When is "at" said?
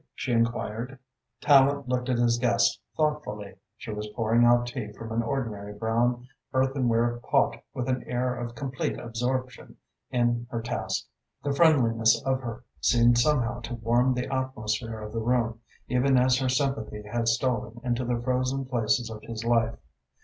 2.09-2.17